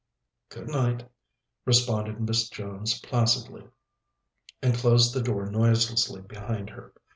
"Good 0.49 0.67
night," 0.67 1.07
responded 1.63 2.19
Miss 2.19 2.49
Jones 2.49 2.99
placidly, 3.01 3.67
and 4.59 4.73
closed 4.73 5.13
the 5.13 5.21
door 5.21 5.45
noiselessly 5.51 6.21
behind 6.23 6.71
her. 6.71 6.95